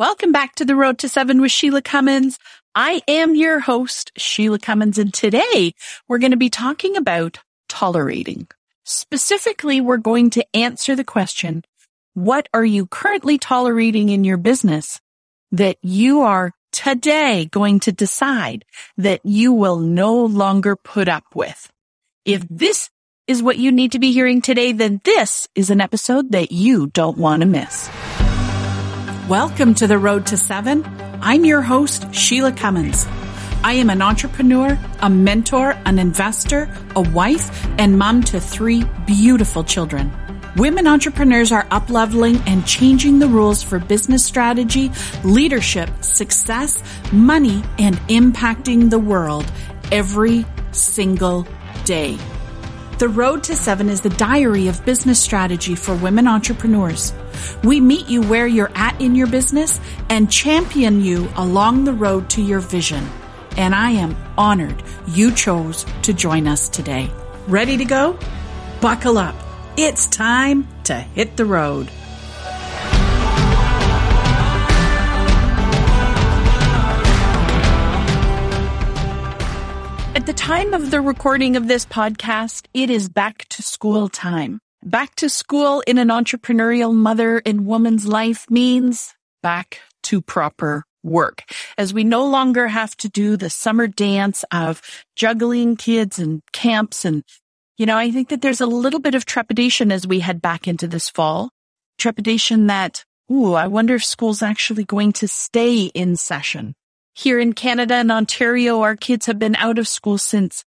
Welcome 0.00 0.32
back 0.32 0.54
to 0.54 0.64
the 0.64 0.76
Road 0.76 0.96
to 1.00 1.10
Seven 1.10 1.42
with 1.42 1.52
Shelagh 1.52 1.84
Cummins. 1.84 2.38
I 2.74 3.02
am 3.06 3.34
your 3.34 3.60
host, 3.60 4.12
Shelagh 4.16 4.62
Cummins, 4.62 4.96
and 4.96 5.12
today 5.12 5.74
we're 6.08 6.16
going 6.16 6.30
to 6.30 6.38
be 6.38 6.48
talking 6.48 6.96
about 6.96 7.40
tolerating. 7.68 8.48
Specifically, 8.82 9.78
we're 9.82 9.98
going 9.98 10.30
to 10.30 10.56
answer 10.56 10.96
the 10.96 11.04
question, 11.04 11.64
what 12.14 12.48
are 12.54 12.64
you 12.64 12.86
currently 12.86 13.36
tolerating 13.36 14.08
in 14.08 14.24
your 14.24 14.38
business 14.38 15.02
that 15.52 15.76
you 15.82 16.22
are 16.22 16.52
today 16.72 17.44
going 17.50 17.80
to 17.80 17.92
decide 17.92 18.64
that 18.96 19.20
you 19.22 19.52
will 19.52 19.80
no 19.80 20.24
longer 20.24 20.76
put 20.76 21.08
up 21.08 21.24
with? 21.34 21.70
If 22.24 22.48
this 22.48 22.88
is 23.26 23.42
what 23.42 23.58
you 23.58 23.70
need 23.70 23.92
to 23.92 23.98
be 23.98 24.12
hearing 24.12 24.40
today, 24.40 24.72
then 24.72 25.02
this 25.04 25.46
is 25.54 25.68
an 25.68 25.82
episode 25.82 26.32
that 26.32 26.52
you 26.52 26.86
don't 26.86 27.18
want 27.18 27.42
to 27.42 27.46
miss. 27.46 27.89
Welcome 29.30 29.76
to 29.76 29.86
the 29.86 29.96
Road 29.96 30.26
to 30.26 30.36
Seven. 30.36 30.84
I'm 31.22 31.44
your 31.44 31.62
host, 31.62 32.12
Shelagh 32.12 32.56
Cummins. 32.56 33.06
I 33.62 33.74
am 33.74 33.88
an 33.88 34.02
entrepreneur, 34.02 34.76
a 34.98 35.08
mentor, 35.08 35.78
an 35.86 36.00
investor, 36.00 36.68
a 36.96 37.00
wife, 37.00 37.64
and 37.78 37.96
mom 37.96 38.24
to 38.24 38.40
three 38.40 38.82
beautiful 39.06 39.62
children. 39.62 40.10
Women 40.56 40.88
entrepreneurs 40.88 41.52
are 41.52 41.64
upleveling 41.66 42.42
and 42.48 42.66
changing 42.66 43.20
the 43.20 43.28
rules 43.28 43.62
for 43.62 43.78
business 43.78 44.24
strategy, 44.24 44.90
leadership, 45.22 45.88
success, 46.00 46.82
money, 47.12 47.62
and 47.78 47.98
impacting 48.08 48.90
the 48.90 48.98
world 48.98 49.46
every 49.92 50.44
single 50.72 51.46
day. 51.84 52.18
The 53.00 53.08
Road 53.08 53.44
to 53.44 53.56
Seven 53.56 53.88
is 53.88 54.02
the 54.02 54.10
diary 54.10 54.68
of 54.68 54.84
business 54.84 55.18
strategy 55.18 55.74
for 55.74 55.94
women 55.94 56.28
entrepreneurs. 56.28 57.14
We 57.64 57.80
meet 57.80 58.10
you 58.10 58.20
where 58.20 58.46
you're 58.46 58.70
at 58.74 59.00
in 59.00 59.14
your 59.14 59.26
business 59.26 59.80
and 60.10 60.30
champion 60.30 61.00
you 61.00 61.30
along 61.36 61.84
the 61.84 61.94
road 61.94 62.28
to 62.28 62.42
your 62.42 62.60
vision. 62.60 63.08
And 63.56 63.74
I 63.74 63.92
am 63.92 64.14
honored 64.36 64.82
you 65.06 65.32
chose 65.32 65.86
to 66.02 66.12
join 66.12 66.46
us 66.46 66.68
today. 66.68 67.10
Ready 67.48 67.78
to 67.78 67.86
go? 67.86 68.18
Buckle 68.82 69.16
up. 69.16 69.34
It's 69.78 70.06
time 70.06 70.68
to 70.84 70.92
hit 70.92 71.38
the 71.38 71.46
road. 71.46 71.90
Time 80.50 80.74
of 80.74 80.90
the 80.90 81.00
recording 81.00 81.54
of 81.54 81.68
this 81.68 81.86
podcast, 81.86 82.66
it 82.74 82.90
is 82.90 83.08
back 83.08 83.46
to 83.48 83.62
school 83.62 84.08
time. 84.08 84.58
Back 84.82 85.14
to 85.14 85.28
school 85.28 85.80
in 85.86 85.96
an 85.96 86.08
entrepreneurial 86.08 86.92
mother 86.92 87.40
and 87.46 87.66
woman's 87.66 88.04
life 88.04 88.50
means 88.50 89.14
back 89.44 89.78
to 90.02 90.20
proper 90.20 90.82
work 91.04 91.44
as 91.78 91.94
we 91.94 92.02
no 92.02 92.26
longer 92.26 92.66
have 92.66 92.96
to 92.96 93.08
do 93.08 93.36
the 93.36 93.48
summer 93.48 93.86
dance 93.86 94.44
of 94.50 94.82
juggling 95.14 95.76
kids 95.76 96.18
and 96.18 96.42
camps. 96.52 97.04
And, 97.04 97.22
you 97.78 97.86
know, 97.86 97.96
I 97.96 98.10
think 98.10 98.30
that 98.30 98.42
there's 98.42 98.60
a 98.60 98.66
little 98.66 98.98
bit 98.98 99.14
of 99.14 99.26
trepidation 99.26 99.92
as 99.92 100.04
we 100.04 100.18
head 100.18 100.42
back 100.42 100.66
into 100.66 100.88
this 100.88 101.08
fall. 101.08 101.50
Trepidation 101.96 102.66
that, 102.66 103.04
ooh, 103.30 103.54
I 103.54 103.68
wonder 103.68 103.94
if 103.94 104.04
school's 104.04 104.42
actually 104.42 104.82
going 104.82 105.12
to 105.12 105.28
stay 105.28 105.84
in 105.84 106.16
session. 106.16 106.74
Here 107.20 107.38
in 107.38 107.52
Canada 107.52 107.96
and 107.96 108.10
Ontario, 108.10 108.80
our 108.80 108.96
kids 108.96 109.26
have 109.26 109.38
been 109.38 109.54
out 109.56 109.78
of 109.78 109.86
school 109.86 110.16
since 110.16 110.64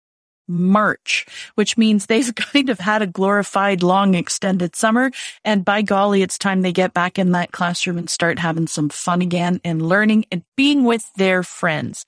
March, 0.47 1.25
which 1.55 1.78
means 1.78 2.05
they've 2.05 2.34
kind 2.53 2.69
of 2.69 2.78
had 2.78 3.00
a 3.00 3.06
glorified 3.06 3.83
long 3.83 4.14
extended 4.14 4.77
summer. 4.77 5.11
And 5.47 5.64
by 5.64 5.81
golly, 5.81 6.20
it's 6.20 6.36
time 6.36 6.61
they 6.61 6.70
get 6.75 6.92
back 6.92 7.19
in 7.19 7.33
that 7.33 7.53
classroom 7.53 7.97
and 7.97 8.11
start 8.11 8.39
having 8.39 8.67
some 8.67 8.91
fun 8.91 9.22
again 9.22 9.62
and 9.64 9.89
learning 9.89 10.27
and 10.31 10.42
being 10.55 10.84
with 10.84 11.11
their 11.14 11.42
friends. 11.42 12.05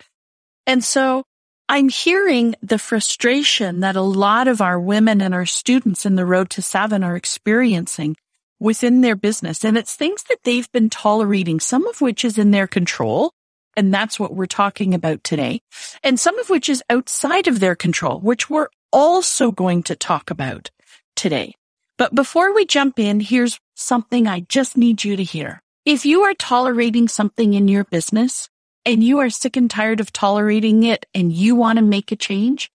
And 0.66 0.84
so 0.84 1.24
I'm 1.70 1.88
hearing 1.88 2.54
the 2.60 2.78
frustration 2.78 3.80
that 3.80 3.96
a 3.96 4.02
lot 4.02 4.46
of 4.46 4.60
our 4.60 4.78
women 4.78 5.22
and 5.22 5.32
our 5.32 5.46
students 5.46 6.04
in 6.04 6.16
the 6.16 6.26
road 6.26 6.50
to 6.50 6.60
seven 6.60 7.02
are 7.02 7.16
experiencing 7.16 8.14
within 8.60 9.00
their 9.00 9.16
business. 9.16 9.64
And 9.64 9.78
it's 9.78 9.96
things 9.96 10.22
that 10.24 10.40
they've 10.44 10.70
been 10.70 10.90
tolerating, 10.90 11.60
some 11.60 11.86
of 11.86 12.02
which 12.02 12.26
is 12.26 12.36
in 12.36 12.50
their 12.50 12.66
control 12.66 13.32
and 13.76 13.92
that's 13.92 14.18
what 14.18 14.34
we're 14.34 14.46
talking 14.46 14.94
about 14.94 15.24
today. 15.24 15.60
And 16.02 16.18
some 16.18 16.38
of 16.38 16.50
which 16.50 16.68
is 16.68 16.82
outside 16.90 17.48
of 17.48 17.60
their 17.60 17.74
control, 17.74 18.20
which 18.20 18.48
we're 18.48 18.68
also 18.92 19.50
going 19.50 19.82
to 19.84 19.96
talk 19.96 20.30
about 20.30 20.70
today. 21.16 21.54
But 21.96 22.14
before 22.14 22.54
we 22.54 22.66
jump 22.66 22.98
in, 22.98 23.20
here's 23.20 23.58
something 23.74 24.26
I 24.26 24.40
just 24.40 24.76
need 24.76 25.04
you 25.04 25.16
to 25.16 25.24
hear. 25.24 25.62
If 25.84 26.06
you 26.06 26.22
are 26.22 26.34
tolerating 26.34 27.08
something 27.08 27.54
in 27.54 27.68
your 27.68 27.84
business 27.84 28.48
and 28.84 29.02
you 29.02 29.18
are 29.18 29.30
sick 29.30 29.56
and 29.56 29.70
tired 29.70 30.00
of 30.00 30.12
tolerating 30.12 30.82
it 30.82 31.06
and 31.14 31.32
you 31.32 31.54
want 31.54 31.78
to 31.78 31.84
make 31.84 32.10
a 32.10 32.16
change, 32.16 32.70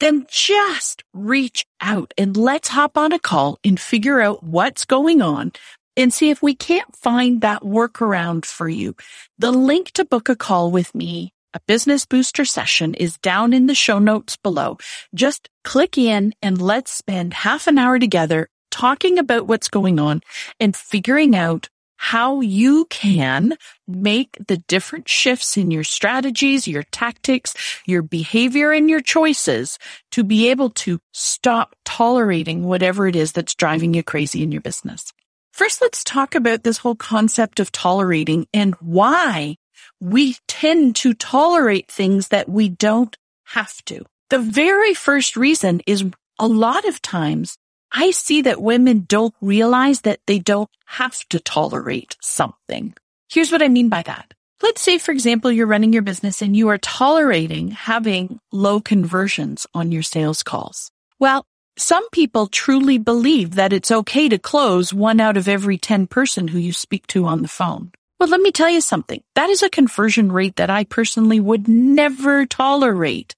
then 0.00 0.26
just 0.30 1.02
reach 1.12 1.66
out 1.80 2.14
and 2.16 2.36
let's 2.36 2.68
hop 2.68 2.96
on 2.96 3.12
a 3.12 3.18
call 3.18 3.58
and 3.64 3.80
figure 3.80 4.20
out 4.20 4.44
what's 4.44 4.84
going 4.84 5.20
on 5.20 5.52
and 5.98 6.14
see 6.14 6.30
if 6.30 6.40
we 6.42 6.54
can't 6.54 6.96
find 6.96 7.40
that 7.40 7.62
workaround 7.62 8.46
for 8.46 8.68
you. 8.68 8.94
The 9.38 9.50
link 9.50 9.90
to 9.92 10.04
book 10.04 10.28
a 10.28 10.36
call 10.36 10.70
with 10.70 10.94
me, 10.94 11.34
a 11.52 11.60
business 11.66 12.06
booster 12.06 12.44
session 12.44 12.94
is 12.94 13.18
down 13.18 13.52
in 13.52 13.66
the 13.66 13.74
show 13.74 13.98
notes 13.98 14.36
below. 14.36 14.78
Just 15.12 15.50
click 15.64 15.98
in 15.98 16.34
and 16.40 16.62
let's 16.62 16.92
spend 16.92 17.34
half 17.34 17.66
an 17.66 17.78
hour 17.78 17.98
together 17.98 18.48
talking 18.70 19.18
about 19.18 19.48
what's 19.48 19.68
going 19.68 19.98
on 19.98 20.20
and 20.60 20.76
figuring 20.76 21.34
out 21.34 21.68
how 21.96 22.40
you 22.42 22.84
can 22.90 23.56
make 23.88 24.38
the 24.46 24.58
different 24.68 25.08
shifts 25.08 25.56
in 25.56 25.72
your 25.72 25.82
strategies, 25.82 26.68
your 26.68 26.84
tactics, 26.84 27.54
your 27.86 28.02
behavior 28.02 28.70
and 28.70 28.88
your 28.88 29.00
choices 29.00 29.80
to 30.12 30.22
be 30.22 30.48
able 30.48 30.70
to 30.70 31.00
stop 31.12 31.74
tolerating 31.84 32.62
whatever 32.62 33.08
it 33.08 33.16
is 33.16 33.32
that's 33.32 33.56
driving 33.56 33.94
you 33.94 34.04
crazy 34.04 34.44
in 34.44 34.52
your 34.52 34.60
business. 34.60 35.12
First, 35.58 35.82
let's 35.82 36.04
talk 36.04 36.36
about 36.36 36.62
this 36.62 36.78
whole 36.78 36.94
concept 36.94 37.58
of 37.58 37.72
tolerating 37.72 38.46
and 38.54 38.76
why 38.76 39.56
we 40.00 40.36
tend 40.46 40.94
to 40.94 41.14
tolerate 41.14 41.90
things 41.90 42.28
that 42.28 42.48
we 42.48 42.68
don't 42.68 43.16
have 43.46 43.84
to. 43.86 44.04
The 44.30 44.38
very 44.38 44.94
first 44.94 45.36
reason 45.36 45.80
is 45.84 46.04
a 46.38 46.46
lot 46.46 46.84
of 46.84 47.02
times 47.02 47.58
I 47.90 48.12
see 48.12 48.42
that 48.42 48.62
women 48.62 49.04
don't 49.08 49.34
realize 49.40 50.02
that 50.02 50.20
they 50.28 50.38
don't 50.38 50.70
have 50.86 51.28
to 51.30 51.40
tolerate 51.40 52.16
something. 52.22 52.94
Here's 53.28 53.50
what 53.50 53.60
I 53.60 53.66
mean 53.66 53.88
by 53.88 54.02
that. 54.02 54.34
Let's 54.62 54.80
say, 54.80 54.98
for 54.98 55.10
example, 55.10 55.50
you're 55.50 55.66
running 55.66 55.92
your 55.92 56.02
business 56.02 56.40
and 56.40 56.54
you 56.54 56.68
are 56.68 56.78
tolerating 56.78 57.72
having 57.72 58.38
low 58.52 58.78
conversions 58.78 59.66
on 59.74 59.90
your 59.90 60.04
sales 60.04 60.44
calls. 60.44 60.92
Well, 61.18 61.44
some 61.78 62.08
people 62.10 62.48
truly 62.48 62.98
believe 62.98 63.54
that 63.54 63.72
it's 63.72 63.90
okay 63.90 64.28
to 64.28 64.38
close 64.38 64.92
one 64.92 65.20
out 65.20 65.36
of 65.36 65.46
every 65.46 65.78
10 65.78 66.08
person 66.08 66.48
who 66.48 66.58
you 66.58 66.72
speak 66.72 67.06
to 67.08 67.24
on 67.24 67.42
the 67.42 67.48
phone. 67.48 67.92
Well, 68.18 68.28
let 68.28 68.40
me 68.40 68.50
tell 68.50 68.68
you 68.68 68.80
something. 68.80 69.22
That 69.36 69.48
is 69.48 69.62
a 69.62 69.70
conversion 69.70 70.32
rate 70.32 70.56
that 70.56 70.70
I 70.70 70.82
personally 70.82 71.38
would 71.38 71.68
never 71.68 72.46
tolerate. 72.46 73.36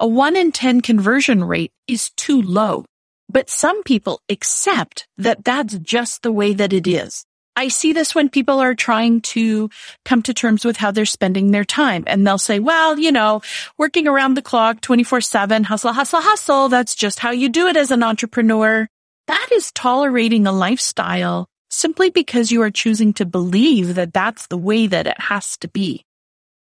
A 0.00 0.06
1 0.06 0.36
in 0.36 0.52
10 0.52 0.80
conversion 0.80 1.44
rate 1.44 1.70
is 1.86 2.10
too 2.12 2.40
low. 2.40 2.86
But 3.28 3.50
some 3.50 3.82
people 3.82 4.20
accept 4.28 5.06
that 5.18 5.44
that's 5.44 5.78
just 5.78 6.22
the 6.22 6.32
way 6.32 6.54
that 6.54 6.72
it 6.72 6.86
is. 6.86 7.26
I 7.54 7.68
see 7.68 7.92
this 7.92 8.14
when 8.14 8.30
people 8.30 8.60
are 8.60 8.74
trying 8.74 9.20
to 9.22 9.68
come 10.04 10.22
to 10.22 10.34
terms 10.34 10.64
with 10.64 10.76
how 10.76 10.90
they're 10.90 11.04
spending 11.04 11.50
their 11.50 11.64
time 11.64 12.04
and 12.06 12.26
they'll 12.26 12.38
say, 12.38 12.58
well, 12.58 12.98
you 12.98 13.12
know, 13.12 13.42
working 13.76 14.08
around 14.08 14.34
the 14.34 14.42
clock 14.42 14.80
24 14.80 15.20
seven, 15.20 15.64
hustle, 15.64 15.92
hustle, 15.92 16.20
hustle. 16.20 16.68
That's 16.68 16.94
just 16.94 17.18
how 17.18 17.30
you 17.30 17.48
do 17.48 17.66
it 17.66 17.76
as 17.76 17.90
an 17.90 18.02
entrepreneur. 18.02 18.88
That 19.26 19.48
is 19.52 19.70
tolerating 19.72 20.46
a 20.46 20.52
lifestyle 20.52 21.46
simply 21.68 22.10
because 22.10 22.50
you 22.50 22.62
are 22.62 22.70
choosing 22.70 23.12
to 23.14 23.26
believe 23.26 23.94
that 23.94 24.12
that's 24.12 24.46
the 24.46 24.58
way 24.58 24.86
that 24.86 25.06
it 25.06 25.20
has 25.20 25.56
to 25.58 25.68
be. 25.68 26.04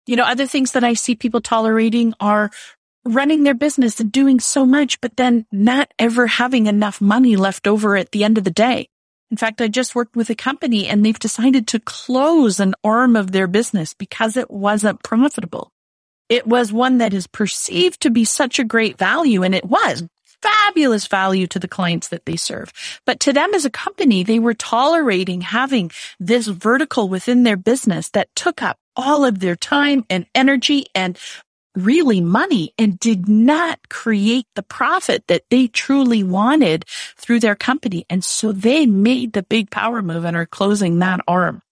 You 0.06 0.16
know, 0.16 0.24
other 0.24 0.46
things 0.46 0.72
that 0.72 0.84
I 0.84 0.94
see 0.94 1.14
people 1.14 1.40
tolerating 1.40 2.14
are 2.20 2.50
running 3.04 3.42
their 3.42 3.54
business 3.54 4.00
and 4.00 4.12
doing 4.12 4.40
so 4.40 4.64
much, 4.64 5.00
but 5.00 5.16
then 5.16 5.46
not 5.52 5.92
ever 5.98 6.26
having 6.26 6.66
enough 6.66 7.00
money 7.00 7.36
left 7.36 7.66
over 7.66 7.96
at 7.96 8.12
the 8.12 8.24
end 8.24 8.38
of 8.38 8.44
the 8.44 8.50
day. 8.50 8.88
In 9.34 9.38
fact, 9.38 9.60
I 9.60 9.66
just 9.66 9.96
worked 9.96 10.14
with 10.14 10.30
a 10.30 10.36
company 10.36 10.86
and 10.86 11.04
they've 11.04 11.18
decided 11.18 11.66
to 11.66 11.80
close 11.80 12.60
an 12.60 12.76
arm 12.84 13.16
of 13.16 13.32
their 13.32 13.48
business 13.48 13.92
because 13.92 14.36
it 14.36 14.48
wasn't 14.48 15.02
profitable. 15.02 15.72
It 16.28 16.46
was 16.46 16.72
one 16.72 16.98
that 16.98 17.12
is 17.12 17.26
perceived 17.26 18.00
to 18.02 18.10
be 18.10 18.24
such 18.24 18.60
a 18.60 18.64
great 18.64 18.96
value 18.96 19.42
and 19.42 19.52
it 19.52 19.64
was 19.64 20.04
fabulous 20.40 21.08
value 21.08 21.48
to 21.48 21.58
the 21.58 21.66
clients 21.66 22.06
that 22.10 22.26
they 22.26 22.36
serve. 22.36 22.72
But 23.06 23.18
to 23.20 23.32
them 23.32 23.52
as 23.54 23.64
a 23.64 23.70
company, 23.70 24.22
they 24.22 24.38
were 24.38 24.54
tolerating 24.54 25.40
having 25.40 25.90
this 26.20 26.46
vertical 26.46 27.08
within 27.08 27.42
their 27.42 27.56
business 27.56 28.10
that 28.10 28.32
took 28.36 28.62
up 28.62 28.78
all 28.94 29.24
of 29.24 29.40
their 29.40 29.56
time 29.56 30.04
and 30.08 30.26
energy 30.32 30.86
and 30.94 31.18
really 31.74 32.20
money 32.20 32.72
and 32.78 32.98
did 32.98 33.28
not 33.28 33.88
create 33.88 34.46
the 34.54 34.62
profit 34.62 35.26
that 35.28 35.42
they 35.50 35.66
truly 35.66 36.22
wanted 36.22 36.84
through 37.16 37.40
their 37.40 37.56
company. 37.56 38.04
And 38.08 38.24
so 38.24 38.52
they 38.52 38.86
made 38.86 39.32
the 39.32 39.42
big 39.42 39.70
power 39.70 40.02
move 40.02 40.24
and 40.24 40.36
are 40.36 40.46
closing 40.46 40.98
that 40.98 41.20
arm. 41.26 41.62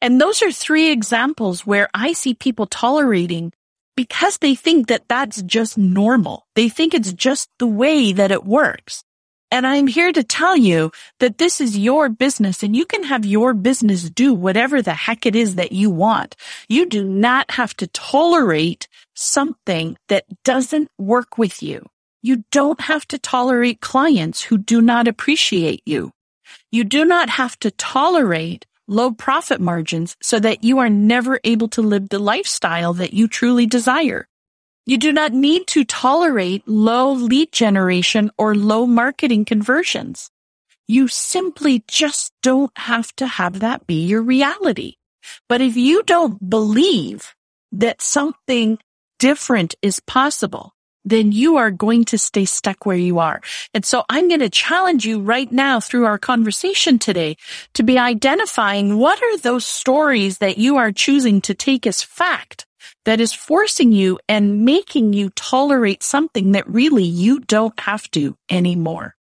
And 0.00 0.20
those 0.20 0.42
are 0.42 0.50
three 0.50 0.90
examples 0.90 1.64
where 1.64 1.88
I 1.94 2.12
see 2.12 2.34
people 2.34 2.66
tolerating 2.66 3.52
because 3.96 4.38
they 4.38 4.54
think 4.54 4.88
that 4.88 5.08
that's 5.08 5.42
just 5.42 5.78
normal. 5.78 6.46
They 6.56 6.68
think 6.68 6.94
it's 6.94 7.12
just 7.12 7.48
the 7.58 7.66
way 7.66 8.12
that 8.12 8.32
it 8.32 8.44
works. 8.44 9.04
And 9.52 9.66
I'm 9.66 9.86
here 9.86 10.10
to 10.12 10.24
tell 10.24 10.56
you 10.56 10.92
that 11.20 11.36
this 11.36 11.60
is 11.60 11.76
your 11.76 12.08
business 12.08 12.62
and 12.62 12.74
you 12.74 12.86
can 12.86 13.02
have 13.02 13.26
your 13.26 13.52
business 13.52 14.08
do 14.08 14.32
whatever 14.32 14.80
the 14.80 14.94
heck 14.94 15.26
it 15.26 15.36
is 15.36 15.56
that 15.56 15.72
you 15.72 15.90
want. 15.90 16.36
You 16.70 16.86
do 16.86 17.04
not 17.04 17.50
have 17.50 17.76
to 17.76 17.86
tolerate 17.86 18.88
something 19.14 19.98
that 20.08 20.24
doesn't 20.42 20.88
work 20.96 21.36
with 21.36 21.62
you. 21.62 21.84
You 22.22 22.44
don't 22.50 22.80
have 22.80 23.06
to 23.08 23.18
tolerate 23.18 23.82
clients 23.82 24.40
who 24.40 24.56
do 24.56 24.80
not 24.80 25.06
appreciate 25.06 25.82
you. 25.84 26.12
You 26.70 26.84
do 26.84 27.04
not 27.04 27.28
have 27.28 27.58
to 27.60 27.70
tolerate 27.72 28.64
low 28.88 29.12
profit 29.12 29.60
margins 29.60 30.16
so 30.22 30.40
that 30.40 30.64
you 30.64 30.78
are 30.78 30.88
never 30.88 31.38
able 31.44 31.68
to 31.68 31.82
live 31.82 32.08
the 32.08 32.18
lifestyle 32.18 32.94
that 32.94 33.12
you 33.12 33.28
truly 33.28 33.66
desire. 33.66 34.26
You 34.84 34.98
do 34.98 35.12
not 35.12 35.32
need 35.32 35.68
to 35.68 35.84
tolerate 35.84 36.66
low 36.66 37.12
lead 37.12 37.52
generation 37.52 38.32
or 38.36 38.56
low 38.56 38.84
marketing 38.84 39.44
conversions. 39.44 40.30
You 40.88 41.06
simply 41.06 41.84
just 41.86 42.32
don't 42.42 42.76
have 42.76 43.14
to 43.16 43.26
have 43.26 43.60
that 43.60 43.86
be 43.86 44.04
your 44.04 44.22
reality. 44.22 44.96
But 45.48 45.60
if 45.60 45.76
you 45.76 46.02
don't 46.02 46.50
believe 46.50 47.34
that 47.70 48.02
something 48.02 48.78
different 49.20 49.76
is 49.82 50.00
possible, 50.00 50.74
then 51.04 51.30
you 51.30 51.56
are 51.56 51.70
going 51.70 52.04
to 52.06 52.18
stay 52.18 52.44
stuck 52.44 52.84
where 52.84 52.96
you 52.96 53.20
are. 53.20 53.40
And 53.72 53.84
so 53.84 54.04
I'm 54.08 54.26
going 54.26 54.40
to 54.40 54.50
challenge 54.50 55.04
you 55.06 55.20
right 55.20 55.50
now 55.50 55.78
through 55.78 56.06
our 56.06 56.18
conversation 56.18 56.98
today 56.98 57.36
to 57.74 57.84
be 57.84 57.98
identifying 57.98 58.98
what 58.98 59.22
are 59.22 59.38
those 59.38 59.64
stories 59.64 60.38
that 60.38 60.58
you 60.58 60.76
are 60.76 60.90
choosing 60.90 61.40
to 61.42 61.54
take 61.54 61.86
as 61.86 62.02
fact 62.02 62.66
that 63.04 63.20
is 63.20 63.32
forcing 63.32 63.92
you 63.92 64.18
and 64.28 64.64
making 64.64 65.12
you 65.12 65.30
tolerate 65.30 66.02
something 66.02 66.52
that 66.52 66.68
really 66.68 67.04
you 67.04 67.40
don't 67.40 67.78
have 67.80 68.10
to 68.12 68.36
anymore. 68.50 69.16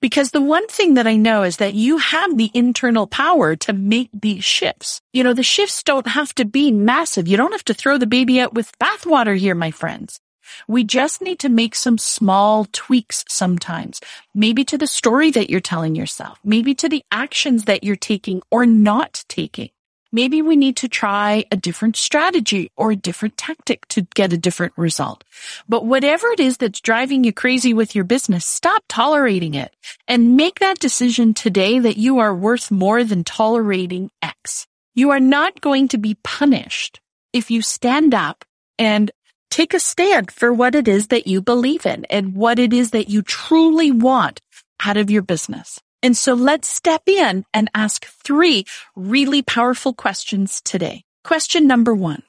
Because 0.00 0.30
the 0.30 0.42
one 0.42 0.66
thing 0.68 0.94
that 0.94 1.06
I 1.06 1.16
know 1.16 1.42
is 1.42 1.56
that 1.56 1.74
you 1.74 1.98
have 1.98 2.36
the 2.36 2.50
internal 2.52 3.06
power 3.06 3.56
to 3.56 3.72
make 3.72 4.10
these 4.12 4.44
shifts. 4.44 5.00
You 5.12 5.24
know, 5.24 5.32
the 5.32 5.42
shifts 5.42 5.82
don't 5.82 6.06
have 6.06 6.34
to 6.34 6.44
be 6.44 6.70
massive. 6.70 7.28
You 7.28 7.36
don't 7.36 7.52
have 7.52 7.64
to 7.64 7.74
throw 7.74 7.96
the 7.96 8.06
baby 8.06 8.40
out 8.40 8.54
with 8.54 8.78
bathwater 8.78 9.36
here, 9.36 9.54
my 9.54 9.70
friends. 9.70 10.20
We 10.66 10.84
just 10.84 11.22
need 11.22 11.38
to 11.40 11.48
make 11.48 11.74
some 11.74 11.96
small 11.96 12.66
tweaks 12.72 13.24
sometimes. 13.28 14.00
Maybe 14.34 14.64
to 14.64 14.76
the 14.76 14.86
story 14.86 15.30
that 15.30 15.48
you're 15.48 15.60
telling 15.60 15.94
yourself, 15.94 16.38
maybe 16.44 16.74
to 16.76 16.88
the 16.88 17.04
actions 17.10 17.64
that 17.64 17.84
you're 17.84 17.96
taking 17.96 18.42
or 18.50 18.66
not 18.66 19.24
taking. 19.28 19.70
Maybe 20.12 20.42
we 20.42 20.56
need 20.56 20.76
to 20.76 20.88
try 20.88 21.44
a 21.52 21.56
different 21.56 21.96
strategy 21.96 22.70
or 22.76 22.90
a 22.90 22.96
different 22.96 23.36
tactic 23.36 23.86
to 23.88 24.02
get 24.14 24.32
a 24.32 24.38
different 24.38 24.72
result. 24.76 25.22
But 25.68 25.86
whatever 25.86 26.28
it 26.28 26.40
is 26.40 26.56
that's 26.56 26.80
driving 26.80 27.22
you 27.22 27.32
crazy 27.32 27.72
with 27.72 27.94
your 27.94 28.04
business, 28.04 28.44
stop 28.44 28.82
tolerating 28.88 29.54
it 29.54 29.74
and 30.08 30.36
make 30.36 30.58
that 30.58 30.80
decision 30.80 31.32
today 31.32 31.78
that 31.78 31.96
you 31.96 32.18
are 32.18 32.34
worth 32.34 32.70
more 32.70 33.04
than 33.04 33.22
tolerating 33.22 34.10
X. 34.20 34.66
You 34.94 35.10
are 35.10 35.20
not 35.20 35.60
going 35.60 35.88
to 35.88 35.98
be 35.98 36.16
punished 36.24 37.00
if 37.32 37.50
you 37.50 37.62
stand 37.62 38.12
up 38.12 38.44
and 38.78 39.12
take 39.50 39.74
a 39.74 39.80
stand 39.80 40.30
for 40.32 40.52
what 40.52 40.74
it 40.74 40.88
is 40.88 41.08
that 41.08 41.26
you 41.26 41.40
believe 41.40 41.86
in 41.86 42.04
and 42.06 42.34
what 42.34 42.58
it 42.58 42.72
is 42.72 42.90
that 42.90 43.08
you 43.08 43.22
truly 43.22 43.90
want 43.92 44.40
out 44.84 44.96
of 44.96 45.10
your 45.10 45.22
business. 45.22 45.78
And 46.02 46.16
so 46.16 46.34
let's 46.34 46.68
step 46.68 47.02
in 47.06 47.44
and 47.52 47.70
ask 47.74 48.06
three 48.06 48.64
really 48.96 49.42
powerful 49.42 49.92
questions 49.92 50.60
today. 50.62 51.04
Question 51.24 51.66
number 51.66 51.94
one. 51.94 52.22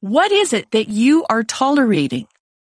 What 0.00 0.30
is 0.30 0.52
it 0.52 0.70
that 0.70 0.88
you 0.88 1.24
are 1.28 1.42
tolerating 1.42 2.28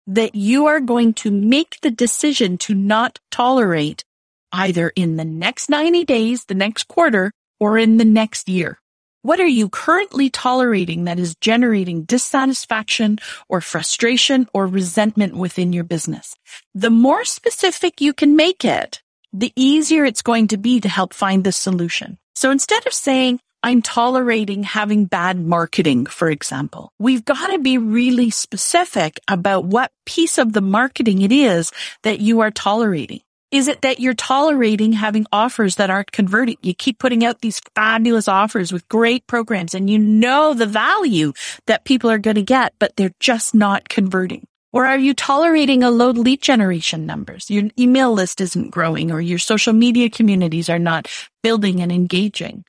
that 0.06 0.34
you 0.36 0.66
are 0.66 0.80
going 0.80 1.12
to 1.14 1.30
make 1.30 1.80
the 1.80 1.90
decision 1.90 2.58
to 2.58 2.74
not 2.74 3.18
tolerate 3.30 4.04
either 4.52 4.92
in 4.94 5.16
the 5.16 5.24
next 5.24 5.68
90 5.68 6.04
days, 6.04 6.44
the 6.44 6.54
next 6.54 6.86
quarter, 6.86 7.32
or 7.58 7.76
in 7.76 7.96
the 7.96 8.04
next 8.04 8.48
year? 8.48 8.78
What 9.22 9.40
are 9.40 9.46
you 9.46 9.68
currently 9.68 10.30
tolerating 10.30 11.04
that 11.04 11.18
is 11.18 11.34
generating 11.40 12.04
dissatisfaction 12.04 13.18
or 13.48 13.60
frustration 13.60 14.46
or 14.54 14.68
resentment 14.68 15.34
within 15.34 15.72
your 15.72 15.82
business? 15.82 16.36
The 16.76 16.90
more 16.90 17.24
specific 17.24 18.00
you 18.00 18.12
can 18.12 18.36
make 18.36 18.64
it, 18.64 19.02
the 19.36 19.52
easier 19.54 20.04
it's 20.04 20.22
going 20.22 20.48
to 20.48 20.56
be 20.56 20.80
to 20.80 20.88
help 20.88 21.12
find 21.12 21.44
the 21.44 21.52
solution. 21.52 22.18
So 22.34 22.50
instead 22.50 22.86
of 22.86 22.92
saying, 22.92 23.38
I'm 23.62 23.82
tolerating 23.82 24.62
having 24.62 25.06
bad 25.06 25.38
marketing, 25.38 26.06
for 26.06 26.30
example. 26.30 26.92
We've 26.98 27.24
got 27.24 27.48
to 27.48 27.58
be 27.58 27.78
really 27.78 28.30
specific 28.30 29.20
about 29.28 29.64
what 29.64 29.90
piece 30.04 30.38
of 30.38 30.52
the 30.52 30.60
marketing 30.60 31.22
it 31.22 31.32
is 31.32 31.72
that 32.02 32.20
you 32.20 32.40
are 32.40 32.50
tolerating. 32.50 33.20
Is 33.50 33.68
it 33.68 33.82
that 33.82 34.00
you're 34.00 34.14
tolerating 34.14 34.92
having 34.92 35.26
offers 35.32 35.76
that 35.76 35.90
aren't 35.90 36.12
converting? 36.12 36.56
You 36.62 36.74
keep 36.74 36.98
putting 36.98 37.24
out 37.24 37.40
these 37.40 37.60
fabulous 37.74 38.28
offers 38.28 38.72
with 38.72 38.88
great 38.88 39.26
programs 39.26 39.74
and 39.74 39.88
you 39.90 39.98
know 39.98 40.54
the 40.54 40.66
value 40.66 41.32
that 41.66 41.84
people 41.84 42.10
are 42.10 42.18
going 42.18 42.36
to 42.36 42.42
get, 42.42 42.74
but 42.78 42.96
they're 42.96 43.12
just 43.20 43.54
not 43.54 43.88
converting. 43.88 44.46
Or 44.76 44.84
are 44.84 44.98
you 44.98 45.14
tolerating 45.14 45.82
a 45.82 45.90
low 45.90 46.10
lead 46.10 46.42
generation 46.42 47.06
numbers? 47.06 47.50
Your 47.50 47.70
email 47.78 48.12
list 48.12 48.42
isn't 48.42 48.72
growing 48.72 49.10
or 49.10 49.22
your 49.22 49.38
social 49.38 49.72
media 49.72 50.10
communities 50.10 50.68
are 50.68 50.78
not 50.78 51.08
building 51.42 51.80
and 51.80 51.90
engaging. 51.90 52.62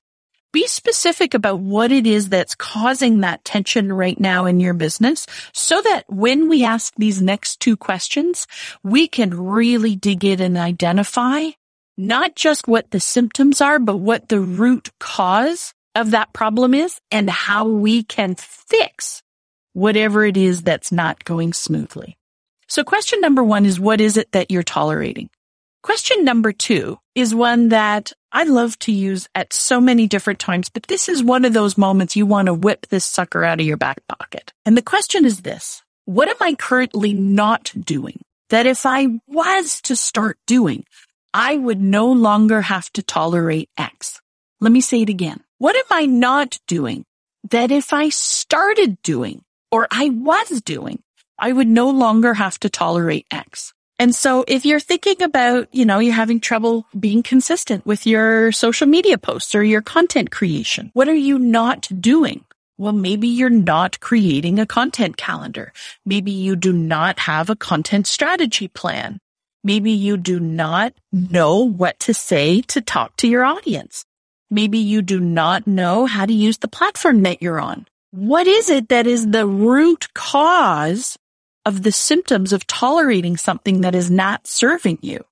Be 0.53 0.67
specific 0.67 1.33
about 1.33 1.59
what 1.59 1.91
it 1.91 2.07
is 2.07 2.29
that's 2.29 2.55
causing 2.55 3.19
that 3.19 3.43
tension 3.43 3.91
right 3.91 4.17
now 4.17 4.45
in 4.45 4.61
your 4.61 4.73
business 4.73 5.27
so 5.51 5.81
that 5.81 6.05
when 6.07 6.47
we 6.47 6.63
ask 6.63 6.93
these 6.95 7.21
next 7.21 7.59
two 7.59 7.75
questions, 7.75 8.47
we 8.83 9.09
can 9.09 9.31
really 9.31 9.97
dig 9.97 10.23
in 10.23 10.39
and 10.39 10.57
identify 10.57 11.49
not 11.97 12.37
just 12.37 12.69
what 12.69 12.89
the 12.91 13.01
symptoms 13.01 13.59
are, 13.59 13.79
but 13.79 13.97
what 13.97 14.29
the 14.29 14.39
root 14.39 14.91
cause 15.01 15.73
of 15.93 16.11
that 16.11 16.31
problem 16.31 16.73
is 16.73 17.01
and 17.11 17.29
how 17.29 17.67
we 17.67 18.01
can 18.01 18.35
fix 18.35 19.23
whatever 19.77 20.25
it 20.25 20.35
is 20.35 20.63
that's 20.63 20.91
not 20.91 21.23
going 21.23 21.53
smoothly. 21.53 22.17
So 22.67 22.83
question 22.83 23.21
number 23.21 23.43
one 23.43 23.63
is 23.63 23.79
what 23.79 24.01
is 24.01 24.17
it 24.17 24.31
that 24.31 24.49
you're 24.49 24.63
tolerating? 24.63 25.29
Question 25.83 26.25
number 26.25 26.51
two 26.51 26.97
is 27.13 27.35
one 27.35 27.69
that 27.69 28.11
I 28.31 28.45
love 28.45 28.79
to 28.79 28.91
use 28.91 29.29
at 29.35 29.53
so 29.53 29.79
many 29.79 30.07
different 30.07 30.39
times, 30.39 30.69
but 30.69 30.87
this 30.87 31.07
is 31.07 31.23
one 31.23 31.45
of 31.45 31.53
those 31.53 31.77
moments 31.77 32.15
you 32.15 32.25
want 32.25 32.47
to 32.47 32.55
whip 32.55 32.87
this 32.87 33.05
sucker 33.05 33.43
out 33.43 33.59
of 33.59 33.67
your 33.67 33.77
back 33.77 33.99
pocket. 34.07 34.51
And 34.65 34.75
the 34.75 34.81
question 34.81 35.25
is 35.25 35.43
this. 35.43 35.83
What 36.05 36.27
am 36.27 36.37
I 36.41 36.55
currently 36.55 37.13
not 37.13 37.71
doing 37.79 38.21
that 38.49 38.65
if 38.65 38.83
I 38.83 39.19
was 39.27 39.79
to 39.83 39.95
start 39.95 40.39
doing, 40.47 40.85
I 41.35 41.55
would 41.55 41.79
no 41.79 42.11
longer 42.11 42.61
have 42.61 42.91
to 42.93 43.03
tolerate 43.03 43.69
X? 43.77 44.21
Let 44.59 44.71
me 44.71 44.81
say 44.81 45.03
it 45.03 45.09
again. 45.09 45.43
What 45.59 45.75
am 45.75 45.85
I 45.91 46.07
not 46.07 46.57
doing 46.67 47.05
that 47.51 47.69
if 47.69 47.93
I 47.93 48.09
started 48.09 48.99
doing 49.03 49.43
or 49.71 49.87
I 49.91 50.09
was 50.09 50.61
doing, 50.61 51.01
I 51.37 51.51
would 51.51 51.67
no 51.67 51.89
longer 51.89 52.33
have 52.33 52.59
to 52.61 52.69
tolerate 52.69 53.25
X? 53.31 53.73
And 53.99 54.13
so 54.15 54.45
if 54.47 54.63
you're 54.65 54.79
thinking 54.79 55.23
about, 55.23 55.73
you 55.73 55.83
know, 55.83 55.99
you're 55.99 56.13
having 56.13 56.39
trouble 56.39 56.85
being 56.97 57.23
consistent 57.23 57.85
with 57.85 58.05
your 58.05 58.51
social 58.51 58.87
media 58.87 59.17
posts 59.17 59.55
or 59.55 59.63
your 59.63 59.81
content 59.81 60.29
creation, 60.29 60.91
what 60.93 61.09
are 61.09 61.15
you 61.15 61.39
not 61.39 61.89
doing? 61.99 62.45
Well, 62.77 62.93
maybe 62.93 63.27
you're 63.27 63.49
not 63.49 63.99
creating 63.99 64.59
a 64.59 64.67
content 64.67 65.17
calendar. 65.17 65.73
Maybe 66.05 66.31
you 66.31 66.55
do 66.55 66.71
not 66.71 67.17
have 67.19 67.49
a 67.49 67.55
content 67.55 68.05
strategy 68.05 68.67
plan. 68.67 69.19
Maybe 69.63 69.91
you 69.91 70.15
do 70.15 70.39
not 70.39 70.93
know 71.11 71.67
what 71.67 71.99
to 72.01 72.13
say 72.13 72.61
to 72.61 72.81
talk 72.81 73.17
to 73.17 73.27
your 73.27 73.43
audience. 73.43 74.05
Maybe 74.51 74.77
you 74.77 75.01
do 75.01 75.19
not 75.19 75.65
know 75.65 76.05
how 76.05 76.27
to 76.27 76.33
use 76.33 76.59
the 76.59 76.67
platform 76.67 77.23
that 77.23 77.41
you're 77.41 77.59
on. 77.59 77.87
What 78.19 78.47
is 78.47 78.71
it 78.71 78.89
that 78.89 79.05
is 79.05 79.29
the 79.29 79.45
root 79.45 80.11
cause 80.15 81.19
of 81.67 81.83
the 81.83 81.91
symptoms 81.91 82.51
of 82.51 82.65
tolerating 82.65 83.37
something 83.37 83.81
that 83.81 83.93
is 83.93 84.09
not 84.09 84.47
serving 84.47 84.97
you. 85.03 85.23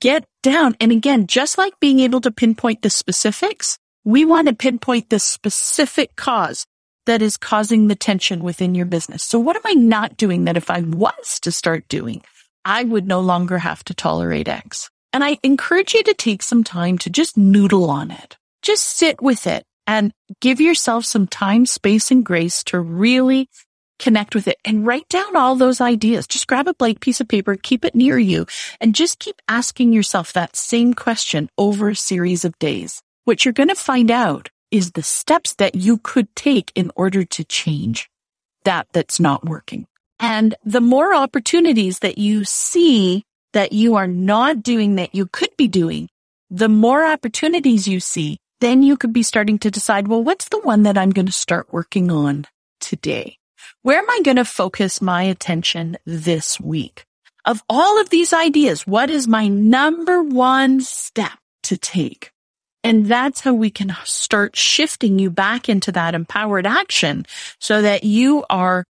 Get 0.00 0.24
down. 0.42 0.74
And 0.80 0.90
again, 0.90 1.26
just 1.26 1.58
like 1.58 1.78
being 1.80 2.00
able 2.00 2.22
to 2.22 2.30
pinpoint 2.30 2.80
the 2.80 2.88
specifics, 2.88 3.76
we 4.04 4.24
want 4.24 4.48
to 4.48 4.54
pinpoint 4.54 5.10
the 5.10 5.18
specific 5.18 6.16
cause 6.16 6.64
that 7.04 7.20
is 7.20 7.36
causing 7.36 7.88
the 7.88 7.94
tension 7.94 8.42
within 8.42 8.74
your 8.74 8.86
business. 8.86 9.22
So 9.22 9.38
what 9.38 9.56
am 9.56 9.62
I 9.66 9.74
not 9.74 10.16
doing 10.16 10.44
that 10.44 10.56
if 10.56 10.70
I 10.70 10.80
was 10.80 11.40
to 11.40 11.52
start 11.52 11.88
doing, 11.88 12.22
I 12.64 12.84
would 12.84 13.06
no 13.06 13.20
longer 13.20 13.58
have 13.58 13.84
to 13.84 13.92
tolerate 13.92 14.48
X? 14.48 14.88
And 15.12 15.22
I 15.22 15.38
encourage 15.42 15.92
you 15.92 16.02
to 16.04 16.14
take 16.14 16.42
some 16.42 16.64
time 16.64 16.96
to 16.98 17.10
just 17.10 17.36
noodle 17.36 17.90
on 17.90 18.10
it. 18.10 18.38
Just 18.62 18.84
sit 18.84 19.20
with 19.20 19.46
it 19.46 19.66
and 19.86 20.12
give 20.40 20.60
yourself 20.60 21.04
some 21.04 21.26
time, 21.26 21.66
space, 21.66 22.10
and 22.10 22.24
grace 22.24 22.64
to 22.64 22.80
really 22.80 23.48
connect 23.98 24.34
with 24.34 24.48
it 24.48 24.58
and 24.64 24.86
write 24.86 25.08
down 25.08 25.36
all 25.36 25.54
those 25.54 25.80
ideas. 25.80 26.26
Just 26.26 26.46
grab 26.46 26.66
a 26.68 26.74
blank 26.74 27.00
piece 27.00 27.20
of 27.20 27.28
paper, 27.28 27.56
keep 27.56 27.84
it 27.84 27.94
near 27.94 28.18
you, 28.18 28.46
and 28.80 28.94
just 28.94 29.18
keep 29.18 29.40
asking 29.48 29.92
yourself 29.92 30.32
that 30.32 30.56
same 30.56 30.94
question 30.94 31.48
over 31.56 31.90
a 31.90 31.96
series 31.96 32.44
of 32.44 32.58
days. 32.58 33.02
What 33.24 33.44
you're 33.44 33.54
going 33.54 33.68
to 33.68 33.74
find 33.74 34.10
out 34.10 34.50
is 34.70 34.92
the 34.92 35.02
steps 35.02 35.54
that 35.54 35.74
you 35.74 35.98
could 35.98 36.34
take 36.34 36.72
in 36.74 36.90
order 36.96 37.24
to 37.24 37.44
change 37.44 38.10
that 38.64 38.88
that's 38.92 39.20
not 39.20 39.44
working. 39.44 39.86
And 40.18 40.54
the 40.64 40.80
more 40.80 41.14
opportunities 41.14 42.00
that 42.00 42.18
you 42.18 42.44
see 42.44 43.24
that 43.52 43.72
you 43.72 43.94
are 43.94 44.08
not 44.08 44.62
doing 44.62 44.96
that 44.96 45.14
you 45.14 45.26
could 45.26 45.56
be 45.56 45.68
doing, 45.68 46.08
the 46.50 46.68
more 46.68 47.04
opportunities 47.04 47.86
you 47.86 48.00
see, 48.00 48.38
then 48.64 48.82
you 48.82 48.96
could 48.96 49.12
be 49.12 49.22
starting 49.22 49.58
to 49.58 49.70
decide, 49.70 50.08
well, 50.08 50.22
what's 50.22 50.48
the 50.48 50.60
one 50.60 50.84
that 50.84 50.96
I'm 50.96 51.10
going 51.10 51.26
to 51.26 51.32
start 51.32 51.72
working 51.72 52.10
on 52.10 52.46
today? 52.80 53.38
Where 53.82 53.98
am 53.98 54.08
I 54.08 54.20
going 54.24 54.38
to 54.38 54.44
focus 54.44 55.02
my 55.02 55.24
attention 55.24 55.98
this 56.06 56.58
week? 56.58 57.04
Of 57.44 57.62
all 57.68 58.00
of 58.00 58.08
these 58.08 58.32
ideas, 58.32 58.86
what 58.86 59.10
is 59.10 59.28
my 59.28 59.48
number 59.48 60.22
one 60.22 60.80
step 60.80 61.38
to 61.64 61.76
take? 61.76 62.30
And 62.82 63.06
that's 63.06 63.40
how 63.40 63.52
we 63.52 63.70
can 63.70 63.94
start 64.04 64.56
shifting 64.56 65.18
you 65.18 65.30
back 65.30 65.68
into 65.68 65.92
that 65.92 66.14
empowered 66.14 66.66
action 66.66 67.26
so 67.58 67.82
that 67.82 68.04
you 68.04 68.44
are 68.48 68.84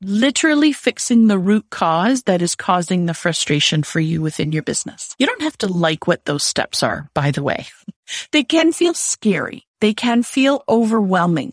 literally 0.00 0.72
fixing 0.72 1.26
the 1.26 1.38
root 1.38 1.66
cause 1.70 2.22
that 2.24 2.40
is 2.40 2.54
causing 2.54 3.06
the 3.06 3.14
frustration 3.14 3.82
for 3.82 3.98
you 3.98 4.22
within 4.22 4.52
your 4.52 4.62
business. 4.62 5.14
You 5.18 5.26
don't 5.26 5.42
have 5.42 5.58
to 5.58 5.66
like 5.66 6.06
what 6.06 6.24
those 6.24 6.44
steps 6.44 6.84
are, 6.84 7.10
by 7.14 7.32
the 7.32 7.42
way. 7.42 7.66
They 8.32 8.44
can 8.44 8.72
feel 8.72 8.94
scary. 8.94 9.66
They 9.80 9.94
can 9.94 10.22
feel 10.22 10.64
overwhelming. 10.68 11.52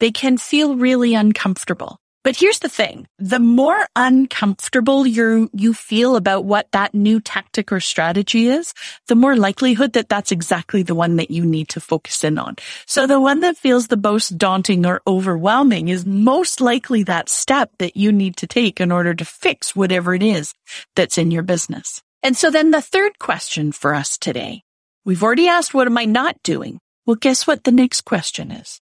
They 0.00 0.10
can 0.10 0.38
feel 0.38 0.76
really 0.76 1.14
uncomfortable. 1.14 1.98
But 2.26 2.34
here's 2.34 2.58
the 2.58 2.68
thing. 2.68 3.06
The 3.20 3.38
more 3.38 3.86
uncomfortable 3.94 5.06
you 5.06 5.48
you 5.52 5.72
feel 5.72 6.16
about 6.16 6.44
what 6.44 6.66
that 6.72 6.92
new 6.92 7.20
tactic 7.20 7.70
or 7.70 7.78
strategy 7.78 8.48
is, 8.48 8.74
the 9.06 9.14
more 9.14 9.36
likelihood 9.36 9.92
that 9.92 10.08
that's 10.08 10.32
exactly 10.32 10.82
the 10.82 10.96
one 10.96 11.14
that 11.18 11.30
you 11.30 11.46
need 11.46 11.68
to 11.68 11.80
focus 11.80 12.24
in 12.24 12.36
on. 12.36 12.56
So 12.84 13.06
the 13.06 13.20
one 13.20 13.38
that 13.42 13.56
feels 13.56 13.86
the 13.86 13.96
most 13.96 14.36
daunting 14.36 14.84
or 14.84 15.02
overwhelming 15.06 15.86
is 15.86 16.04
most 16.04 16.60
likely 16.60 17.04
that 17.04 17.28
step 17.28 17.70
that 17.78 17.96
you 17.96 18.10
need 18.10 18.36
to 18.38 18.48
take 18.48 18.80
in 18.80 18.90
order 18.90 19.14
to 19.14 19.24
fix 19.24 19.76
whatever 19.76 20.12
it 20.12 20.24
is 20.24 20.52
that's 20.96 21.18
in 21.18 21.30
your 21.30 21.44
business. 21.44 22.02
And 22.24 22.36
so 22.36 22.50
then 22.50 22.72
the 22.72 22.82
third 22.82 23.20
question 23.20 23.70
for 23.70 23.94
us 23.94 24.18
today, 24.18 24.64
we've 25.06 25.22
already 25.22 25.48
asked, 25.48 25.72
what 25.72 25.86
am 25.86 25.96
I 25.96 26.04
not 26.04 26.36
doing? 26.42 26.78
Well, 27.06 27.16
guess 27.16 27.46
what 27.46 27.64
the 27.64 27.72
next 27.72 28.02
question 28.02 28.50
is? 28.50 28.80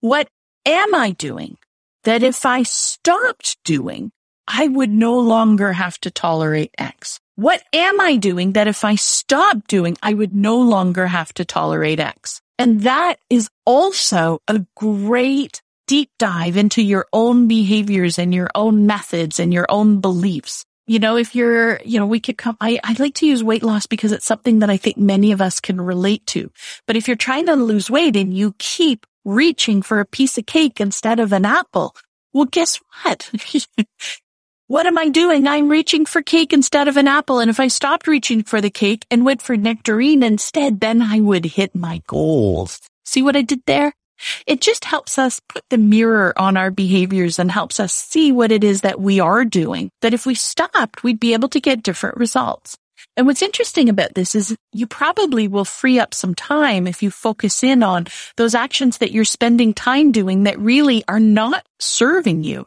What 0.00 0.28
am 0.64 0.94
I 0.94 1.10
doing? 1.10 1.56
that 2.04 2.22
if 2.22 2.46
I 2.46 2.62
stopped 2.62 3.56
doing, 3.64 4.12
I 4.46 4.68
would 4.68 4.90
no 4.90 5.18
longer 5.18 5.72
have 5.72 5.98
to 6.00 6.10
tolerate 6.10 6.74
X. 6.78 7.18
What 7.36 7.62
am 7.72 8.00
I 8.00 8.16
doing 8.16 8.52
that 8.52 8.68
if 8.68 8.84
I 8.84 8.94
stopped 8.94 9.66
doing, 9.66 9.96
I 10.02 10.14
would 10.14 10.34
no 10.34 10.60
longer 10.60 11.06
have 11.06 11.34
to 11.34 11.44
tolerate 11.44 11.98
X? 11.98 12.40
And 12.58 12.82
that 12.82 13.16
is 13.28 13.48
also 13.66 14.38
a 14.46 14.64
great 14.76 15.60
deep 15.86 16.10
dive 16.18 16.56
into 16.56 16.82
your 16.82 17.06
own 17.12 17.48
behaviors 17.48 18.18
and 18.18 18.32
your 18.32 18.50
own 18.54 18.86
methods 18.86 19.40
and 19.40 19.52
your 19.52 19.66
own 19.68 20.00
beliefs. 20.00 20.64
You 20.86 20.98
know, 20.98 21.16
if 21.16 21.34
you're, 21.34 21.80
you 21.82 21.98
know, 21.98 22.06
we 22.06 22.20
could 22.20 22.36
come, 22.36 22.56
I, 22.60 22.78
I 22.84 22.94
like 22.98 23.14
to 23.14 23.26
use 23.26 23.42
weight 23.42 23.62
loss 23.62 23.86
because 23.86 24.12
it's 24.12 24.26
something 24.26 24.58
that 24.58 24.68
I 24.68 24.76
think 24.76 24.98
many 24.98 25.32
of 25.32 25.40
us 25.40 25.58
can 25.60 25.80
relate 25.80 26.26
to. 26.28 26.50
But 26.86 26.96
if 26.96 27.08
you're 27.08 27.16
trying 27.16 27.46
to 27.46 27.56
lose 27.56 27.90
weight 27.90 28.16
and 28.16 28.34
you 28.34 28.54
keep 28.58 29.06
reaching 29.24 29.82
for 29.82 30.00
a 30.00 30.04
piece 30.04 30.38
of 30.38 30.46
cake 30.46 30.80
instead 30.80 31.20
of 31.20 31.32
an 31.32 31.44
apple. 31.44 31.94
Well, 32.32 32.44
guess 32.44 32.80
what? 33.02 33.30
what 34.66 34.86
am 34.86 34.98
I 34.98 35.08
doing? 35.08 35.46
I'm 35.46 35.68
reaching 35.68 36.04
for 36.04 36.22
cake 36.22 36.52
instead 36.52 36.88
of 36.88 36.96
an 36.96 37.08
apple. 37.08 37.38
And 37.38 37.50
if 37.50 37.60
I 37.60 37.68
stopped 37.68 38.06
reaching 38.06 38.42
for 38.42 38.60
the 38.60 38.70
cake 38.70 39.06
and 39.10 39.24
went 39.24 39.42
for 39.42 39.56
nectarine 39.56 40.22
instead, 40.22 40.80
then 40.80 41.00
I 41.00 41.20
would 41.20 41.44
hit 41.44 41.74
my 41.74 42.02
goals. 42.06 42.80
See 43.04 43.22
what 43.22 43.36
I 43.36 43.42
did 43.42 43.62
there? 43.66 43.94
It 44.46 44.60
just 44.60 44.84
helps 44.84 45.18
us 45.18 45.40
put 45.48 45.64
the 45.70 45.78
mirror 45.78 46.32
on 46.38 46.56
our 46.56 46.70
behaviors 46.70 47.38
and 47.38 47.50
helps 47.50 47.80
us 47.80 47.92
see 47.92 48.32
what 48.32 48.52
it 48.52 48.64
is 48.64 48.82
that 48.82 49.00
we 49.00 49.20
are 49.20 49.44
doing. 49.44 49.90
That 50.02 50.14
if 50.14 50.26
we 50.26 50.34
stopped, 50.34 51.02
we'd 51.02 51.20
be 51.20 51.32
able 51.32 51.48
to 51.50 51.60
get 51.60 51.82
different 51.82 52.16
results. 52.16 52.76
And 53.16 53.26
what's 53.26 53.42
interesting 53.42 53.88
about 53.88 54.14
this 54.14 54.34
is 54.34 54.56
you 54.72 54.86
probably 54.86 55.46
will 55.46 55.64
free 55.64 56.00
up 56.00 56.14
some 56.14 56.34
time 56.34 56.86
if 56.86 57.02
you 57.02 57.10
focus 57.10 57.62
in 57.62 57.82
on 57.82 58.06
those 58.36 58.54
actions 58.54 58.98
that 58.98 59.12
you're 59.12 59.24
spending 59.24 59.72
time 59.72 60.10
doing 60.10 60.44
that 60.44 60.58
really 60.58 61.04
are 61.06 61.20
not 61.20 61.64
serving 61.78 62.42
you. 62.42 62.66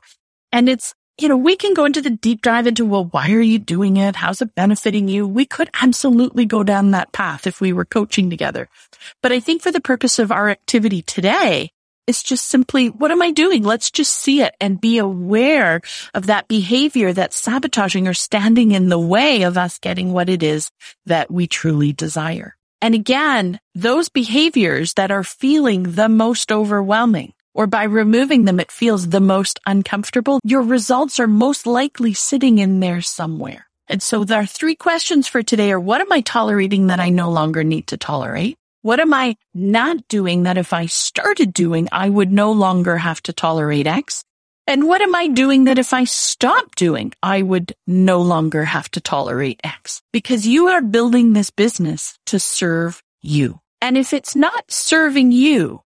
And 0.52 0.70
it's, 0.70 0.94
you 1.20 1.28
know, 1.28 1.38
we 1.38 1.56
can 1.56 1.74
go 1.74 1.86
into 1.86 2.02
the 2.02 2.12
deep 2.12 2.44
dive 2.44 2.68
into, 2.68 2.86
well, 2.86 3.06
why 3.06 3.32
are 3.32 3.42
you 3.42 3.58
doing 3.58 3.98
it? 3.98 4.16
How's 4.16 4.42
it 4.42 4.54
benefiting 4.54 5.08
you? 5.08 5.28
We 5.28 5.46
could 5.46 5.70
absolutely 5.82 6.46
go 6.46 6.64
down 6.64 6.92
that 6.92 7.12
path 7.12 7.48
if 7.48 7.60
we 7.60 7.74
were 7.74 7.86
coaching 7.86 8.30
together. 8.30 8.70
But 9.24 9.32
I 9.32 9.40
think 9.40 9.62
for 9.62 9.72
the 9.72 9.82
purpose 9.82 10.20
of 10.20 10.32
our 10.32 10.50
activity 10.50 11.02
today, 11.02 11.72
it's 12.06 12.24
just 12.24 12.46
simply, 12.46 12.90
what 12.90 13.12
am 13.12 13.22
I 13.22 13.32
doing? 13.32 13.64
Let's 13.64 13.92
just 13.92 14.12
see 14.12 14.42
it 14.42 14.56
and 14.62 14.80
be 14.80 14.98
aware 14.98 15.82
of 16.14 16.28
that 16.28 16.48
behavior 16.48 17.12
that's 17.12 17.40
sabotaging 17.40 18.08
or 18.08 18.14
standing 18.14 18.72
in 18.72 18.90
the 18.90 19.00
way 19.00 19.42
of 19.42 19.58
us 19.58 19.80
getting 19.80 20.14
what 20.14 20.30
it 20.30 20.42
is 20.42 20.72
that 21.06 21.30
we 21.30 21.48
truly 21.48 21.94
desire. 21.94 22.56
And 22.82 22.94
again, 22.94 23.60
those 23.74 24.08
behaviors 24.08 24.94
that 24.94 25.12
are 25.12 25.24
feeling 25.24 25.84
the 25.84 26.08
most 26.08 26.52
overwhelming 26.52 27.34
or 27.58 27.66
by 27.66 27.84
removing 27.86 28.46
them, 28.46 28.60
it 28.60 28.72
feels 28.72 29.10
the 29.10 29.20
most 29.20 29.60
uncomfortable. 29.66 30.40
Your 30.44 30.62
results 30.62 31.20
are 31.20 31.28
most 31.28 31.66
likely 31.66 32.14
sitting 32.14 32.60
in 32.60 32.80
there 32.80 33.02
somewhere. 33.02 33.68
And 33.88 34.02
so 34.02 34.24
are 34.30 34.46
three 34.46 34.76
questions 34.76 35.28
for 35.28 35.42
today 35.42 35.72
are 35.72 35.80
what 35.80 36.00
am 36.00 36.12
I 36.12 36.22
tolerating 36.22 36.88
that 36.88 37.00
I 37.00 37.10
no 37.10 37.32
longer 37.32 37.64
need 37.64 37.88
to 37.88 37.98
tolerate? 37.98 38.58
What 38.84 39.00
am 39.00 39.12
I 39.12 39.38
not 39.56 40.08
doing 40.08 40.44
that 40.44 40.60
if 40.60 40.72
I 40.72 40.86
started 40.86 41.52
doing, 41.52 41.90
I 41.92 42.08
would 42.10 42.32
no 42.32 42.52
longer 42.52 42.96
have 42.96 43.24
to 43.24 43.34
tolerate 43.34 43.88
X? 43.88 44.24
And 44.68 44.88
what 44.88 45.02
am 45.02 45.16
I 45.16 45.28
doing 45.28 45.64
that 45.64 45.80
if 45.80 45.94
I 45.94 46.04
stop 46.04 46.76
doing, 46.76 47.12
I 47.24 47.42
would 47.42 47.74
no 47.88 48.22
longer 48.22 48.66
have 48.66 48.92
to 48.92 49.02
tolerate 49.02 49.62
X? 49.64 50.04
Because 50.14 50.46
you 50.46 50.68
are 50.68 50.82
building 50.82 51.34
this 51.34 51.50
business 51.50 52.20
to 52.28 52.40
serve 52.40 53.02
you. 53.22 53.62
And 53.82 53.98
if 53.98 54.14
it's 54.14 54.36
not 54.36 54.70
serving 54.70 55.32
you, 55.32 55.82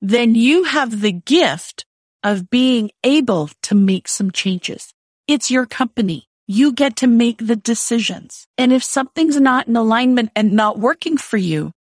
then 0.00 0.34
you 0.34 0.64
have 0.64 1.00
the 1.00 1.12
gift 1.12 1.84
of 2.22 2.50
being 2.50 2.90
able 3.02 3.50
to 3.62 3.74
make 3.74 4.08
some 4.08 4.30
changes. 4.30 4.92
It's 5.26 5.50
your 5.50 5.66
company. 5.66 6.26
You 6.46 6.72
get 6.72 6.96
to 6.96 7.06
make 7.06 7.46
the 7.46 7.56
decisions. 7.56 8.46
And 8.58 8.72
if 8.72 8.84
something's 8.84 9.40
not 9.40 9.68
in 9.68 9.76
alignment 9.76 10.30
and 10.36 10.52
not 10.52 10.78
working 10.78 11.16
for 11.16 11.36
you, 11.36 11.72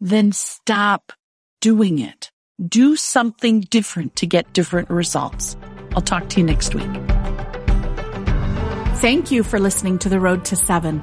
then 0.00 0.32
stop 0.32 1.12
doing 1.60 1.98
it. 1.98 2.30
Do 2.66 2.96
something 2.96 3.60
different 3.60 4.16
to 4.16 4.26
get 4.26 4.52
different 4.52 4.90
results. 4.90 5.56
I'll 5.94 6.02
talk 6.02 6.28
to 6.30 6.40
you 6.40 6.46
next 6.46 6.74
week. 6.74 6.90
Thank 9.00 9.30
you 9.30 9.42
for 9.42 9.58
listening 9.58 9.98
to 10.00 10.10
The 10.10 10.20
Road 10.20 10.44
to 10.46 10.56
Seven. 10.56 11.02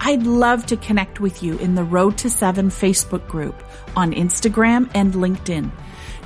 I'd 0.00 0.24
love 0.24 0.66
to 0.66 0.76
connect 0.76 1.20
with 1.20 1.42
you 1.42 1.58
in 1.58 1.74
the 1.74 1.84
Road 1.84 2.18
to 2.18 2.30
Seven 2.30 2.68
Facebook 2.68 3.26
group 3.28 3.62
on 3.96 4.12
Instagram 4.12 4.90
and 4.94 5.14
LinkedIn. 5.14 5.70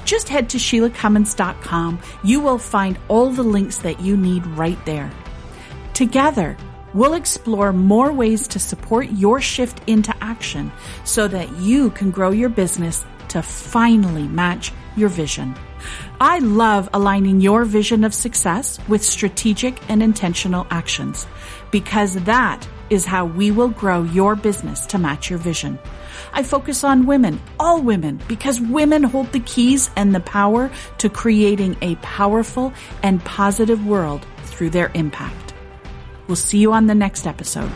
Just 0.05 0.29
head 0.29 0.51
to 0.51 0.59
ShelaghCummins.com. 0.59 2.01
You 2.23 2.41
will 2.41 2.59
find 2.59 2.99
all 3.09 3.31
the 3.31 3.43
links 3.43 3.79
that 3.79 4.01
you 4.01 4.17
need 4.17 4.47
right 4.47 4.79
there. 4.85 5.11
Together, 5.95 6.57
we'll 6.93 7.15
explore 7.15 7.73
more 7.73 8.13
ways 8.13 8.49
to 8.49 8.59
support 8.59 9.11
your 9.11 9.41
shift 9.41 9.81
into 9.87 10.15
action 10.21 10.73
so 11.05 11.29
that 11.29 11.51
you 11.57 11.91
can 11.91 12.11
grow 12.11 12.31
your 12.31 12.49
business 12.49 13.05
to 13.29 13.43
finally 13.43 14.29
match 14.29 14.73
your 14.97 15.09
vision. 15.09 15.55
I 16.21 16.39
love 16.39 16.89
aligning 16.93 17.41
your 17.41 17.65
vision 17.65 18.05
of 18.05 18.15
success 18.15 18.79
with 18.89 19.05
strategic 19.05 19.79
and 19.91 20.03
intentional 20.03 20.67
actions 20.71 21.27
because 21.71 22.15
that 22.25 22.67
is 22.91 23.05
how 23.05 23.25
we 23.25 23.51
will 23.51 23.69
grow 23.69 24.03
your 24.03 24.37
business 24.37 24.87
to 24.87 24.99
match 24.99 25.31
your 25.31 25.39
vision. 25.39 25.79
I 26.33 26.43
focus 26.43 26.85
on 26.85 27.07
women, 27.07 27.41
all 27.59 27.83
women, 27.83 28.21
because 28.29 28.61
women 28.61 29.03
hold 29.03 29.33
the 29.33 29.41
keys 29.41 29.91
and 29.97 30.15
the 30.15 30.21
power 30.21 30.71
to 30.99 31.09
creating 31.09 31.77
a 31.81 31.97
powerful 31.97 32.73
and 33.03 33.25
positive 33.25 33.87
world 33.87 34.27
through 34.45 34.71
their 34.71 34.91
impact. 34.95 35.55
We'll 36.27 36.37
see 36.37 36.59
you 36.59 36.73
on 36.73 36.87
the 36.87 36.95
next 36.95 37.27
episode. 37.27 37.71